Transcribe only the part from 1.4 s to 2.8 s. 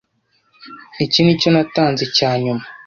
natanze cyanyuma.